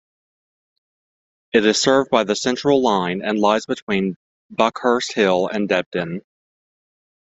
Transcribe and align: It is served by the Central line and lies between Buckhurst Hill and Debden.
It 1.53 1.63
is 1.63 1.79
served 1.79 2.09
by 2.09 2.23
the 2.23 2.35
Central 2.35 2.81
line 2.81 3.21
and 3.21 3.37
lies 3.37 3.67
between 3.67 4.17
Buckhurst 4.49 5.13
Hill 5.13 5.47
and 5.47 5.69
Debden. 5.69 6.21